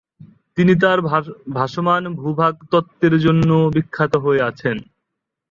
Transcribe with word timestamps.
তিনি 0.57 0.73
তার 0.79 0.97
"ভাসমান 1.55 2.03
ভূ-ভাগ 2.15 2.53
তত্ত্বের" 2.71 3.13
জন্য 3.25 3.49
বিখ্যাত 3.75 4.13
হয়ে 4.23 4.41
আছেন। 4.49 4.77